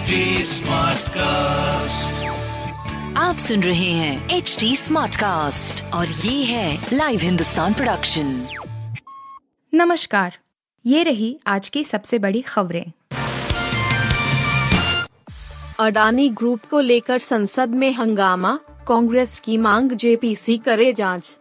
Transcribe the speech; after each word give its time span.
HD 0.00 0.18
Smartcast. 0.48 2.12
आप 3.16 3.36
सुन 3.38 3.62
रहे 3.62 3.90
हैं 3.90 4.28
एच 4.30 4.56
डी 4.60 4.76
स्मार्ट 4.76 5.16
कास्ट 5.16 5.84
और 5.94 6.06
ये 6.06 6.44
है 6.44 6.86
लाइव 6.92 7.20
हिंदुस्तान 7.20 7.74
प्रोडक्शन 7.74 8.46
नमस्कार 9.74 10.36
ये 10.86 11.02
रही 11.02 11.38
आज 11.46 11.68
की 11.68 11.84
सबसे 11.84 12.18
बड़ी 12.18 12.40
खबरें। 12.40 12.92
अडानी 15.80 16.28
ग्रुप 16.28 16.60
को 16.70 16.80
लेकर 16.80 17.18
संसद 17.18 17.68
में 17.68 17.92
हंगामा 17.92 18.58
कांग्रेस 18.88 19.40
की 19.40 19.56
मांग 19.56 19.92
जेपीसी 19.92 20.58
करे 20.58 20.92
जाँच। 20.92 21.38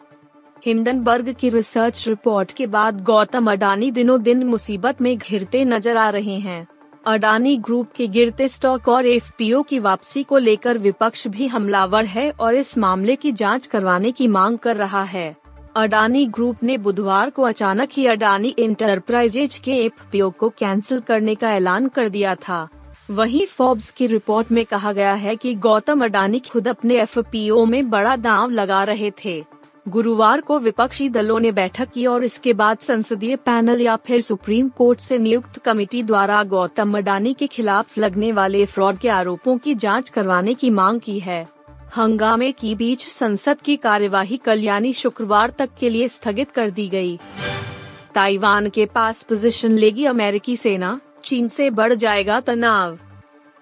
हिंडनबर्ग 0.65 1.35
की 1.39 1.49
रिसर्च 1.49 2.07
रिपोर्ट 2.07 2.51
के 2.51 2.65
बाद 2.67 3.03
गौतम 3.03 3.51
अडानी 3.51 3.91
दिनों 3.91 4.21
दिन 4.23 4.43
मुसीबत 4.43 5.01
में 5.01 5.17
घिरते 5.17 5.65
नज़र 5.65 5.97
आ 5.97 6.09
रहे 6.09 6.39
हैं। 6.39 6.67
अडानी 7.09 7.57
ग्रुप 7.57 7.87
के 7.95 8.07
गिरते 8.07 8.47
स्टॉक 8.47 8.87
और 8.87 9.05
एफपीओ 9.05 9.61
की 9.63 9.79
वापसी 9.79 10.23
को 10.23 10.37
लेकर 10.37 10.77
विपक्ष 10.77 11.27
भी 11.27 11.47
हमलावर 11.47 12.05
है 12.05 12.31
और 12.31 12.55
इस 12.55 12.77
मामले 12.77 13.15
की 13.15 13.31
जाँच 13.31 13.65
करवाने 13.67 14.11
की 14.11 14.27
मांग 14.27 14.57
कर 14.57 14.75
रहा 14.75 15.03
है। 15.03 15.35
अडानी 15.75 16.25
ग्रुप 16.25 16.63
ने 16.63 16.77
बुधवार 16.77 17.29
को 17.29 17.41
अचानक 17.41 17.89
ही 17.93 18.05
अडानी 18.05 18.49
इंटरप्राइजेज 18.49 19.57
के 19.57 19.71
एफपीओ 19.71 20.29
को 20.29 20.49
कैंसिल 20.49 20.99
करने 20.99 21.35
का 21.35 21.53
ऐलान 21.53 21.87
कर 21.87 22.09
दिया 22.09 22.35
था। 22.35 22.67
वहीं 23.11 23.45
फोर्ब्स 23.45 23.91
की 23.91 24.07
रिपोर्ट 24.07 24.51
में 24.51 24.65
कहा 24.65 24.91
गया 24.91 25.13
है 25.13 25.35
कि 25.35 25.55
गौतम 25.55 26.05
अडानी 26.05 26.39
खुद 26.39 26.67
अपने 26.67 27.01
एफपीओ 27.01 27.65
में 27.65 27.89
बड़ा 27.89 28.15
दांव 28.15 28.49
लगा 28.49 28.83
रहे 28.83 29.11
थे। 29.25 29.45
गुरुवार 29.87 30.41
को 30.41 30.59
विपक्षी 30.59 31.09
दलों 31.09 31.39
ने 31.39 31.51
बैठक 31.51 31.89
की 31.89 32.05
और 32.05 32.23
इसके 32.23 32.53
बाद 32.53 32.77
संसदीय 32.77 33.35
पैनल 33.35 33.81
या 33.81 33.95
फिर 33.95 34.21
सुप्रीम 34.21 34.69
कोर्ट 34.69 34.99
से 34.99 35.17
नियुक्त 35.17 35.57
कमेटी 35.57 36.03
द्वारा 36.03 36.43
गौतम 36.43 36.97
अडानी 36.97 37.33
के 37.33 37.47
खिलाफ 37.47 37.97
लगने 37.97 38.31
वाले 38.31 38.65
फ्रॉड 38.65 38.97
के 38.97 39.09
आरोपों 39.09 39.57
की 39.57 39.75
जाँच 39.75 40.09
करवाने 40.09 40.53
की 40.53 40.69
मांग 40.69 40.99
की 40.99 41.19
है। 41.19 41.47
हंगामे 41.97 42.51
की 42.51 42.75
बीच 42.75 43.07
संसद 43.07 43.61
की 43.61 43.75
कार्यवाही 43.75 44.37
कल 44.37 44.63
यानी 44.63 44.93
शुक्रवार 44.93 45.49
तक 45.49 45.69
के 45.79 45.89
लिए 45.89 46.07
स्थगित 46.07 46.51
कर 46.51 46.69
दी 46.69 46.87
गई। 46.87 47.19
ताइवान 48.15 48.69
के 48.69 48.85
पास 48.85 49.23
पोजीशन 49.23 49.71
लेगी 49.71 50.05
अमेरिकी 50.05 50.57
सेना, 50.57 50.99
चीन 51.23 51.47
से 51.47 51.69
बढ़ 51.69 51.93
जाएगा 51.93 52.39
तनाव। 52.39 52.97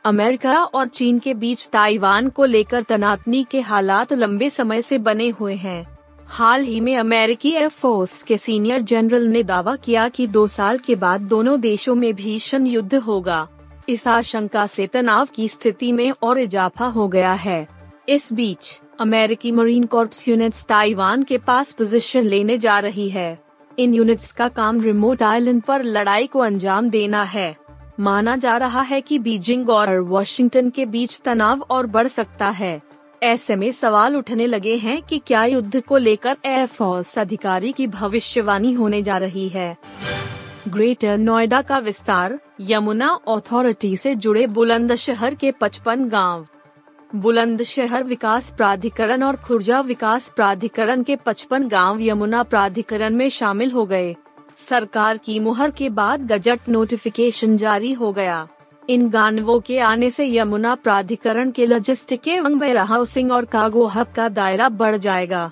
अमेरिका 0.05 0.63
और 0.63 0.87
चीन 0.87 1.19
के 1.19 1.33
बीच 1.33 1.67
ताइवान 1.67 2.29
को 2.29 2.45
लेकर 2.45 2.81
तनातनी 2.81 3.45
के 3.51 3.61
हालात 3.61 4.13
लंबे 4.13 4.49
समय 4.49 4.81
से 4.81 4.97
बने 4.97 5.29
हुए 5.29 5.53
हैं। 5.53 5.96
हाल 6.29 6.63
ही 6.63 6.79
में 6.79 6.97
अमेरिकी 6.97 7.51
एयरफोर्स 7.51 8.23
के 8.23 8.37
सीनियर 8.37 8.81
जनरल 8.81 9.23
ने 9.23 9.43
दावा 9.43 9.75
किया 9.75 10.09
कि 10.09 10.27
दो 10.27 10.47
साल 10.47 10.77
के 10.77 10.95
बाद 10.95 11.21
दोनों 11.21 11.59
देशों 11.61 11.95
में 11.95 12.13
भीषण 12.13 12.65
युद्ध 12.65 12.95
होगा। 12.95 13.47
इस 13.89 14.07
आशंका 14.07 14.67
से 14.67 14.87
तनाव 14.87 15.27
की 15.35 15.47
स्थिति 15.47 15.91
में 15.91 16.13
और 16.23 16.39
इजाफा 16.39 16.85
हो 16.85 17.07
गया 17.07 17.33
है। 17.33 17.67
इस 18.09 18.33
बीच, 18.33 18.81
अमेरिकी 18.99 19.51
मरीन 19.51 19.85
कॉर्प्स 19.85 20.27
यूनिट्स 20.27 20.63
ताइवान 20.63 21.23
के 21.23 21.37
पास 21.37 21.71
पोजीशन 21.71 22.21
लेने 22.21 22.57
जा 22.57 22.79
रही 22.79 23.09
है। 23.09 23.39
इन 23.79 23.93
यूनिट्स 23.93 24.31
का 24.31 24.47
काम 24.47 24.81
रिमोट 24.81 25.23
आइलैंड 25.23 25.61
पर 25.61 25.83
लड़ाई 25.83 26.27
को 26.27 26.39
अंजाम 26.39 26.89
देना 26.89 27.23
है। 27.23 27.57
माना 27.99 28.35
जा 28.35 28.57
रहा 28.57 28.81
है 28.81 29.01
कि 29.01 29.19
बीजिंग 29.19 29.69
और 29.69 29.99
वॉशिंगटन 29.99 30.69
के 30.69 30.85
बीच 30.85 31.21
तनाव 31.25 31.65
और 31.69 31.87
बढ़ 31.87 32.07
सकता 32.07 32.49
है। 32.49 32.81
ऐसे 33.23 33.55
में 33.55 33.71
सवाल 33.71 34.15
उठने 34.15 34.47
लगे 34.47 34.75
हैं 34.75 35.01
कि 35.01 35.17
क्या 35.27 35.45
युद्ध 35.45 35.81
को 35.81 35.97
लेकर 35.97 36.37
एयरफोर्स 36.45 37.19
अधिकारी 37.19 37.71
की 37.71 37.87
भविष्यवाणी 37.87 38.73
होने 38.73 39.01
जा 39.03 39.17
रही 39.17 39.49
है। 39.49 39.77
ग्रेटर 40.67 41.17
नोएडा 41.17 41.61
का 41.61 41.77
विस्तार 41.77 42.39
यमुना 42.61 43.19
अथॉरिटी 43.27 43.97
से 43.97 44.15
जुड़े 44.15 44.47
बुलंदशहर 44.47 45.35
के 45.35 45.51
55 45.51 46.09
गाँव। 46.09 46.47
बुलंदशहर 47.15 48.03
विकास 48.03 48.53
प्राधिकरण 48.57 49.23
और 49.23 49.35
खुर्जा 49.35 49.79
विकास 49.81 50.29
प्राधिकरण 50.35 51.03
के 51.03 51.15
55 51.15 51.67
गाँव 51.67 52.01
यमुना 52.01 52.43
प्राधिकरण 52.43 53.15
में 53.15 53.29
शामिल 53.29 53.71
हो 53.71 53.85
गए। 53.85 54.15
सरकार 54.69 55.17
की 55.17 55.39
मुहर 55.39 55.71
के 55.71 55.89
बाद 55.89 56.31
गजट 56.31 56.69
नोटिफिकेशन 56.69 57.57
जारी 57.57 57.93
हो 57.93 58.11
गया। 58.13 58.47
इन 58.89 59.09
गानवों 59.09 59.59
के 59.59 59.77
आने 59.79 60.09
से 60.09 60.25
यमुना 60.27 60.73
प्राधिकरण 60.75 61.49
के 61.51 61.65
लॉजिस्टिक 61.65 62.27
एवं 62.27 62.53
वेयर 62.55 62.77
हाउसिंग 62.77 63.31
और 63.31 63.45
कार्गो 63.45 63.85
हब 63.85 64.07
का 64.15 64.27
दायरा 64.29 64.69
बढ़ 64.69 64.95
जाएगा। 64.95 65.49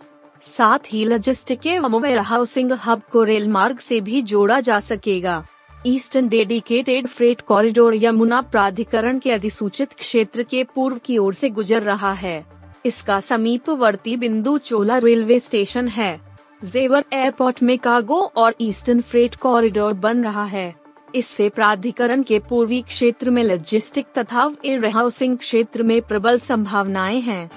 साथ 0.57 0.93
ही 0.93 1.03
लॉजिस्टिक 1.05 1.65
एवं 1.67 1.99
वेयर 2.01 2.19
हाउसिंग 2.19 2.71
हब 2.85 3.01
को 3.11 3.23
रेल 3.23 3.47
मार्ग 3.47 3.79
से 3.79 3.99
भी 4.01 4.21
जोड़ा 4.21 4.59
जा 4.59 4.79
सकेगा। 4.79 5.43
Eastern 5.85 6.27
dedicated 6.27 7.07
freight 7.07 7.41
corridor 7.41 7.95
Yamuna 7.95 8.41
प्राधिकरण 8.41 9.19
के 9.19 9.31
अधिसूचित 9.31 9.93
क्षेत्र 9.93 10.43
के 10.43 10.63
पूर्व 10.75 10.99
की 11.05 11.17
ओर 11.17 11.33
से 11.33 11.49
गुजर 11.49 11.81
रहा 11.81 12.13
है। 12.13 12.43
इसका 12.85 13.19
समीपवर्ती 13.19 14.15
बिंदु 14.17 14.57
चोला 14.57 14.97
रेलवे 14.97 15.39
स्टेशन 15.39 15.87
है। 15.87 16.19
जेवर 16.65 17.03
एयरपोर्ट 17.13 17.63
में 17.63 17.77
कार्गो 17.79 18.21
और 18.35 18.55
ईस्टर्न 18.61 19.01
फ्रेट 19.01 19.35
कॉरिडोर 19.35 19.93
बन 19.93 20.23
रहा 20.23 20.45
है। 20.45 20.84
इससे 21.15 21.49
प्राधिकरण 21.49 22.23
के 22.23 22.39
पूर्वी 22.39 22.81
क्षेत्र 22.81 23.29
में 23.29 23.43
लॉजिस्टिक 23.43 24.05
तथा 24.17 24.55
एयर 24.65 24.85
हाउसिंग 24.85 25.37
क्षेत्र 25.37 25.83
में 25.83 26.01
प्रबल 26.01 26.39
संभावनाएँ 26.39 27.19
हैं। 27.19 27.51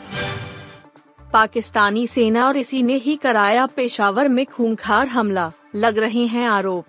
पाकिस्तानी 1.33 2.07
सेना 2.07 2.47
और 2.47 2.57
इसी 2.57 2.83
ने 2.83 2.95
ही 2.95 3.17
कराया 3.17 3.67
पेशावर 3.67 4.29
में 4.29 4.47
खूंखार 4.47 5.09
हमला, 5.09 5.53
लग 5.75 5.99
रहे 5.99 6.27
हैं 6.27 6.47
आरोप। 6.49 6.85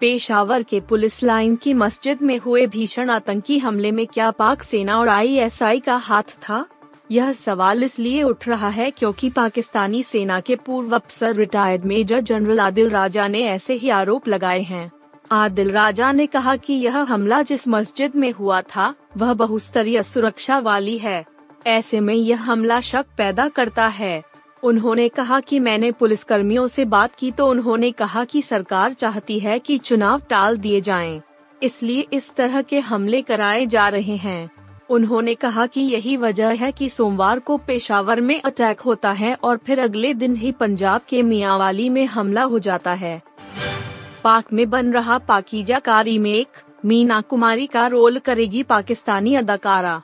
पेशावर 0.00 0.62
के 0.62 0.80
पुलिस 0.80 1.22
लाइन 1.22 1.56
की 1.56 1.74
मस्जिद 1.74 2.22
में 2.22 2.38
हुए 2.38 2.66
भीषण 2.66 3.10
आतंकी 3.10 3.58
हमले 3.58 3.90
में 3.90 4.06
क्या 4.06 4.30
पाक 4.30 4.62
सेना 4.62 4.98
और 4.98 5.08
आईएसआई 5.08 5.80
का 5.80 5.96
हाथ 5.96 6.22
था? 6.22 6.66
यह 7.10 7.32
सवाल 7.32 7.84
इसलिए 7.84 8.22
उठ 8.22 8.48
रहा 8.48 8.68
है 8.68 8.90
क्योंकि 8.90 9.30
पाकिस्तानी 9.30 10.02
सेना 10.02 10.40
के 10.40 10.56
पूर्व 10.56 10.94
अफसर 10.94 11.34
retired 11.34 11.84
major 11.84 12.20
general 12.20 12.60
Adil 12.60 12.90
Raja 12.90 13.28
ने 13.28 13.42
ऐसे 13.42 13.74
ही 13.74 13.88
आरोप 13.88 14.28
लगाए 14.28 14.60
हैं। 14.60 14.90
आदिल 15.32 15.70
राजा 15.70 16.10
ने 16.12 16.26
कहा 16.26 16.54
कि 16.56 16.72
यह 16.74 16.96
हमला 17.02 17.40
जिस 17.42 17.66
मस्जिद 17.68 18.16
में 18.16 18.30
हुआ 18.32 18.60
था 18.62 18.94
वह 19.16 19.32
बहुस्तरीय 19.34 20.02
सुरक्षा 20.02 20.58
वाली 20.58 20.96
है। 20.98 21.24
ऐसे 21.66 22.00
में 22.00 22.14
यह 22.14 22.42
हमला 22.42 22.80
शक 22.80 23.06
पैदा 23.16 23.48
करता 23.48 23.86
है। 23.88 24.22
उन्होंने 24.62 25.08
कहा 25.08 25.40
कि 25.40 25.60
मैंने 25.60 25.90
पुलिस 25.92 26.24
कर्मियों 26.24 26.66
से 26.68 26.84
बात 26.86 27.14
की 27.14 27.30
तो 27.30 27.48
उन्होंने 27.50 27.90
कहा 27.92 28.24
कि 28.24 28.42
सरकार 28.42 28.92
चाहती 28.92 29.38
है 29.38 29.58
कि 29.58 29.78
चुनाव 29.78 30.22
टाल 30.30 30.56
दिए 30.56 30.80
जाएँ, 30.80 31.20
इसलिए 31.62 32.06
इस 32.12 32.34
तरह 32.34 32.62
के 32.62 32.80
हमले 32.80 33.22
कराए 33.22 33.66
जा 33.66 33.88
रहे 33.88 34.16
हैं। 34.18 34.50
उन्होंने 34.90 35.34
कहा 35.34 35.66
कि 35.66 35.80
यही 35.80 36.16
वजह 36.16 36.48
है 36.54 36.72
कि 36.72 36.88
सोमवार 36.88 37.38
को 37.38 37.56
पेशावर 37.56 38.20
में 38.20 38.40
अटैक 38.40 38.80
होता 38.80 39.12
है 39.12 39.34
और 39.34 39.56
फिर 39.56 39.80
अगले 39.80 40.14
दिन 40.14 40.36
ही 40.36 40.52
पंजाब 40.52 41.00
के 41.08 41.22
मियावाली 41.22 41.88
में 41.88 42.04
हमला 42.06 42.42
हो 42.42 42.58
जाता 42.58 42.92
है। 42.94 43.20
पाक 44.24 44.52
में 44.52 44.70
बन 44.70 44.92
रहा 44.92 45.18
पाकिजा 45.18 45.78
का 45.78 46.00
रीमेक 46.00 46.48
मीना 46.84 47.20
कुमारी 47.20 47.66
का 47.66 47.86
रोल 47.86 48.18
करेगी 48.18 48.62
पाकिस्तानी 48.62 49.34
अदाकारा। 49.34 50.02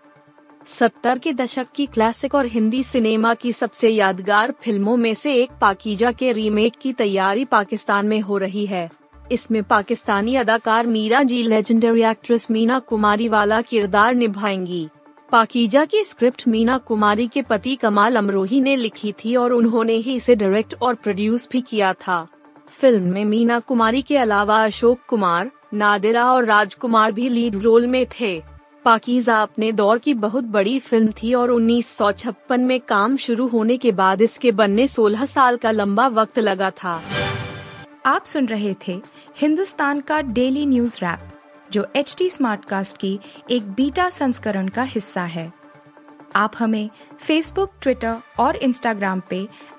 सत्तर 0.66 1.18
के 1.18 1.32
दशक 1.32 1.66
की 1.74 1.86
क्लासिक 1.86 2.34
और 2.34 2.46
हिंदी 2.46 2.82
सिनेमा 2.84 3.34
की 3.34 3.52
सबसे 3.52 3.88
यादगार 3.88 4.54
फ़िल्मों 4.62 4.96
में 4.96 5.14
से 5.14 5.34
एक 5.34 5.50
पाकिजा 5.60 6.12
के 6.12 6.32
रीमेक 6.32 6.72
की 6.80 6.92
तैयारी 6.92 7.44
पाकिस्तान 7.44 8.06
में 8.06 8.20
हो 8.20 8.38
रही 8.38 8.66
है। 8.66 8.90
इसमें 9.32 9.62
पाकिस्तानी 9.62 10.34
अदाकार 10.36 10.86
मीरा 10.86 11.22
जी 11.22 11.42
लेजेंडरी 11.42 12.02
एक्ट्रेस 12.02 12.46
मीना 12.50 12.78
कुमारी 12.78 13.28
वाला 13.28 13.60
किरदार 13.60 14.14
निभाएँगी। 14.14 14.88
पाकिजा 15.32 15.84
की 15.84 16.04
स्क्रिप्ट 16.04 16.48
मीना 16.48 16.78
कुमारी 16.78 17.26
के 17.28 17.42
पति 17.42 17.76
कमाल 17.76 18.16
अमरोही 18.16 18.60
ने 18.60 18.76
लिखी 18.76 19.12
थी 19.12 19.36
और 19.36 19.52
उन्होंने 19.52 19.94
ही 19.94 20.16
इसे 20.16 20.34
डायरेक्ट 20.34 20.74
और 20.82 20.94
प्रोड्यूस 20.94 21.48
भी 21.52 21.60
किया 21.60 21.92
था। 21.92 22.26
फ़िल्म 22.70 23.12
में 23.12 23.24
मीना 23.24 23.58
कुमारी 23.60 24.02
के 24.02 24.16
अलावा 24.16 24.64
अशोक 24.64 24.98
कुमार, 25.08 25.50
नादिरा 25.74 26.24
और 26.32 26.44
राजकुमार 26.44 27.12
भी 27.12 27.28
लीड 27.28 27.56
रोल 27.56 27.86
में 27.86 28.06
थे। 28.20 28.42
पाकिजा 28.84 29.36
अपने 29.42 29.70
दौर 29.72 29.98
की 29.98 30.14
बहुत 30.14 30.44
बड़ी 30.44 30.78
फ़िल्म 30.78 31.12
थी 31.12 31.32
और 31.34 31.50
1956 31.50 32.58
में 32.58 32.78
काम 32.80 33.16
शुरू 33.16 33.46
होने 33.48 33.76
के 33.76 33.92
बाद 33.92 34.22
इसके 34.22 34.50
बनने 34.52 34.86
16 34.88 35.26
साल 35.26 35.56
का 35.56 35.70
लंबा 35.70 36.06
वक्त 36.08 36.38
लगा 36.38 36.70
था। 36.70 37.00
आप 38.06 38.24
सुन 38.24 38.46
रहे 38.46 38.74
थे 38.88 39.00
हिंदुस्तान 39.36 40.00
का 40.00 40.20
डेली 40.20 40.66
न्यूज़ 40.66 40.98
रैप, 41.02 41.28
जो 41.72 41.86
एच 41.96 42.14
टी 42.18 42.30
स्मार्ट 42.30 42.64
कास्ट 42.64 42.96
की 42.96 43.18
एक 43.50 43.70
बीटा 43.72 44.08
संस्करण 44.10 44.68
का 44.68 44.82
हिस्सा 44.82 45.22
है। 45.22 45.52
आप 46.36 46.52
हमें 46.58 46.88
फेसबुक 47.18 47.70
ट्विटर 47.82 48.16
और 48.38 48.56
इंस्टाग्राम 48.56 49.22
पे 49.30 49.46